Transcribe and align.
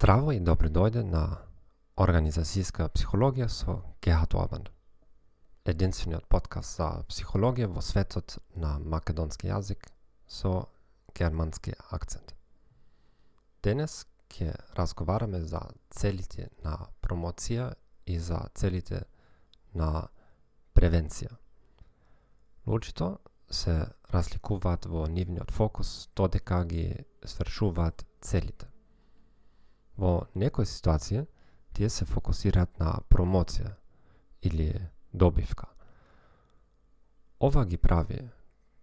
Здраво 0.00 0.32
и 0.32 0.40
добро 0.40 0.70
дојде 0.72 1.02
на 1.04 1.22
Организацијска 2.00 2.86
психологија 2.88 3.50
со 3.52 3.74
Гехат 4.00 4.32
Обан. 4.32 4.62
Единствениот 5.68 6.24
подкаст 6.24 6.78
за 6.78 6.86
психологија 7.10 7.68
во 7.68 7.82
светот 7.84 8.38
на 8.56 8.78
македонски 8.78 9.50
јазик 9.50 9.90
со 10.24 10.70
германски 11.12 11.76
акцент. 11.90 12.32
Денес 13.62 14.06
ќе 14.32 14.56
разговараме 14.80 15.42
за 15.44 15.60
целите 15.90 16.48
на 16.64 16.78
промоција 17.04 17.74
и 18.06 18.16
за 18.16 18.40
целите 18.54 19.04
на 19.74 20.08
превенција. 20.72 21.36
Луѓето 22.64 23.18
се 23.52 23.84
разликуваат 24.08 24.88
во 24.88 25.04
нивниот 25.12 25.52
фокус 25.52 26.08
додека 26.16 26.64
ги 26.64 27.04
свршуваат 27.20 28.06
целите. 28.22 28.72
Во 30.00 30.24
некои 30.34 30.64
ситуации 30.64 31.26
тие 31.76 31.90
се 31.92 32.06
фокусираат 32.08 32.78
на 32.80 32.94
промоција 33.12 33.74
или 34.42 34.88
добивка. 35.12 35.66
Ова 37.40 37.66
ги 37.66 37.76
прави 37.76 38.30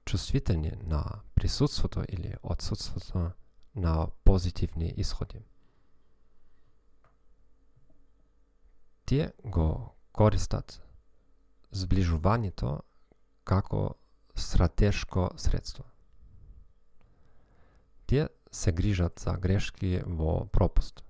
чувствителни 0.05 0.71
на 0.83 1.21
присуството 1.35 2.03
или 2.09 2.35
отсутството 2.43 3.31
на 3.75 4.07
позитивни 4.23 4.93
исходи. 4.97 5.41
Тие 9.05 9.31
го 9.43 9.95
користат 10.11 10.81
зближувањето 11.71 12.81
како 13.43 13.95
стратешко 14.35 15.31
средство. 15.37 15.83
Тие 18.05 18.29
се 18.51 18.71
грижат 18.71 19.19
за 19.19 19.37
грешки 19.37 20.01
во 20.05 20.45
пропуст. 20.45 21.06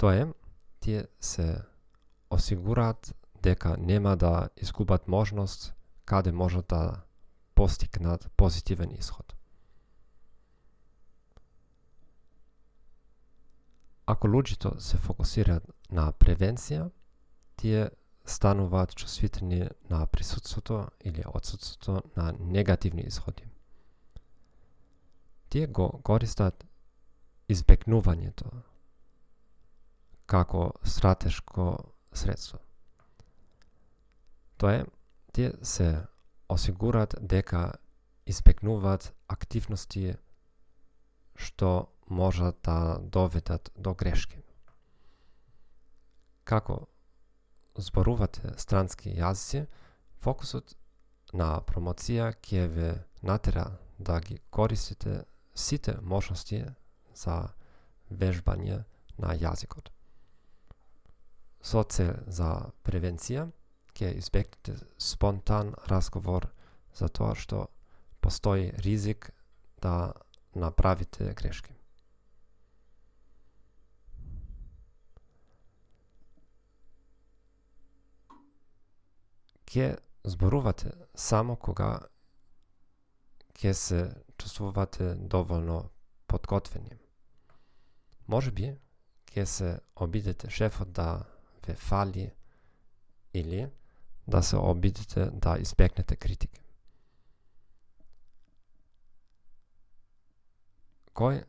Тоа 0.00 0.16
е, 0.16 0.26
тие 0.80 1.06
се 1.20 1.62
осигураат 2.30 3.14
дека 3.42 3.76
нема 3.76 4.16
да 4.16 4.48
изгубат 4.56 5.08
можност 5.08 5.74
каде 6.04 6.32
можат 6.32 6.66
да 6.68 7.00
постигнат 7.54 8.30
позитивен 8.36 8.90
исход. 8.98 9.36
Ако 14.06 14.28
луѓето 14.28 14.78
се 14.78 14.96
фокусираат 14.96 15.68
на 15.92 16.12
превенција, 16.12 16.90
тие 17.56 17.90
стануваат 18.24 18.96
чувствителни 18.96 19.68
на 19.90 20.06
присутството 20.06 20.86
или 21.04 21.22
отсутството 21.34 22.02
на 22.16 22.32
негативни 22.40 23.02
исходи. 23.02 23.44
Тие 25.48 25.66
го 25.66 26.00
користат 26.02 26.66
избегнувањето 27.48 28.69
како 30.30 30.72
стратешко 30.86 31.78
средство. 32.12 32.58
Тоа 34.56 34.74
е, 34.74 34.84
тие 35.32 35.52
се 35.62 36.06
осигурат 36.48 37.16
дека 37.20 37.72
избегнуваат 38.30 39.10
активности 39.26 40.14
што 41.34 41.90
можат 42.06 42.62
да 42.62 42.98
доведат 43.02 43.72
до 43.74 43.94
грешки. 43.94 44.38
Како 46.44 46.86
зборувате 47.74 48.54
странски 48.58 49.10
јазици, 49.18 49.66
фокусот 50.22 50.76
на 51.32 51.58
промоција 51.66 52.34
ќе 52.38 52.66
ве 52.68 52.90
натера 53.22 53.70
да 53.98 54.20
ги 54.20 54.38
користите 54.50 55.24
сите 55.54 55.96
можности 56.02 56.66
за 57.14 57.48
вежбање 58.10 58.84
на 59.18 59.34
јазикот 59.34 59.90
со 61.62 61.82
цел 61.84 62.16
за 62.26 62.72
превенција 62.84 63.48
ќе 63.94 64.14
избегнете 64.16 64.78
спонтан 64.98 65.74
разговор 65.92 66.48
за 66.96 67.08
тоа 67.08 67.34
што 67.36 67.68
постои 68.20 68.70
ризик 68.84 69.30
да 69.82 70.12
направите 70.54 71.34
грешки. 71.34 71.74
Ке 79.64 79.96
зборувате 80.24 80.90
само 81.14 81.56
кога 81.56 82.00
ќе 83.54 83.72
се 83.72 84.00
чувствувате 84.38 85.14
доволно 85.14 85.90
подготвени. 86.26 86.96
Може 88.26 88.50
би 88.50 88.74
ќе 89.30 89.44
се 89.44 89.78
обидете 89.96 90.50
шефот 90.50 90.92
да 90.92 91.22
ве 91.70 91.76
фали 91.76 92.32
или 93.34 93.70
да 94.26 94.42
се 94.42 94.56
обидите 94.56 95.30
да 95.30 95.56
избегнете 95.58 96.16
критика. 96.16 96.60
Кој 101.14 101.44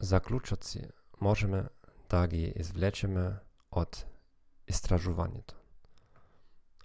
заклучоци 0.00 0.84
можеме 1.20 1.64
да 2.10 2.26
ги 2.28 2.52
извлечеме 2.56 3.40
од 3.72 4.04
истражувањето? 4.68 5.56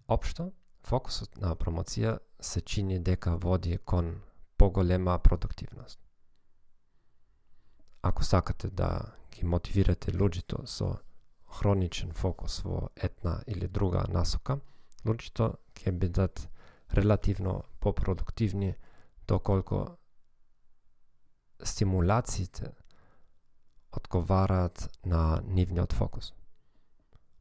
Општо, 0.07 0.51
фокусот 0.83 1.37
на 1.37 1.53
промоција 1.55 2.17
се 2.41 2.61
чини 2.61 2.99
дека 2.99 3.37
води 3.37 3.77
кон 3.77 4.21
поголема 4.57 5.19
продуктивност. 5.19 5.99
Ако 8.01 8.23
сакате 8.23 8.69
да 8.69 9.13
ги 9.31 9.45
мотивирате 9.45 10.11
луѓето 10.11 10.65
со 10.65 10.97
хроничен 11.49 12.13
фокус 12.13 12.61
во 12.63 12.89
една 12.95 13.39
или 13.47 13.67
друга 13.67 14.05
насока, 14.09 14.59
луѓето 15.05 15.55
ќе 15.75 15.91
бидат 15.91 16.47
релативно 16.93 17.63
попродуктивни 17.79 18.75
доколку 19.27 19.85
стимулациите 21.63 22.71
одговараат 23.91 24.89
на 25.05 25.41
нивниот 25.45 25.93
фокус. 25.93 26.33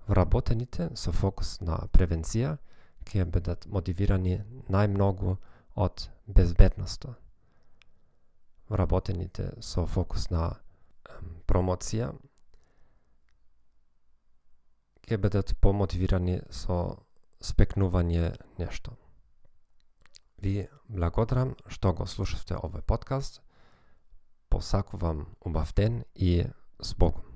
Вработените 0.08 0.90
со 0.94 1.12
фокус 1.12 1.60
на 1.60 1.84
превенција 1.92 2.56
ќе 3.08 3.24
бидат 3.24 3.66
мотивирани 3.66 4.40
најмногу 4.68 5.36
од 5.76 6.08
безбедноста. 6.26 7.14
Вработените 8.68 9.52
со 9.60 9.86
фокус 9.86 10.30
на 10.30 10.56
промоција 11.46 12.12
ќе 15.08 15.16
бидат 15.16 15.54
помотивирани 15.64 16.40
со 16.52 16.98
спекнување 17.40 18.34
нешто. 18.60 18.92
Ви 20.36 20.68
благодарам 20.88 21.54
што 21.72 21.94
го 21.96 22.06
слушавте 22.06 22.58
овој 22.58 22.84
подкаст. 22.84 23.40
Посакувам 24.52 25.26
убав 25.40 25.72
ден 25.74 26.04
и 26.14 26.44
с 26.80 26.94
Богом. 26.94 27.27